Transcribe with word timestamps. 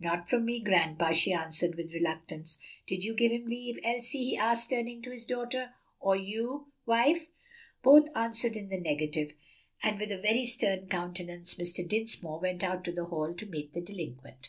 "Not 0.00 0.28
from 0.28 0.46
me, 0.46 0.58
grandpa," 0.58 1.12
she 1.12 1.32
answered 1.32 1.76
with 1.76 1.92
reluctance. 1.94 2.58
"Did 2.88 3.04
you 3.04 3.14
give 3.14 3.30
him 3.30 3.46
leave, 3.46 3.78
Elsie?" 3.84 4.30
he 4.30 4.36
asked, 4.36 4.70
turning 4.70 5.00
to 5.02 5.12
his 5.12 5.24
daughter. 5.24 5.74
"Or 6.00 6.16
you, 6.16 6.72
wife?" 6.86 7.28
Both 7.84 8.08
answered 8.16 8.56
in 8.56 8.68
the 8.68 8.80
negative, 8.80 9.30
and 9.84 9.96
with 10.00 10.10
a 10.10 10.18
very 10.18 10.44
stern 10.44 10.88
countenance 10.88 11.54
Mr. 11.54 11.86
Dinsmore 11.86 12.40
went 12.40 12.64
out 12.64 12.82
to 12.86 12.90
the 12.92 13.04
hall 13.04 13.32
to 13.34 13.46
meet 13.46 13.74
the 13.74 13.80
delinquent. 13.80 14.48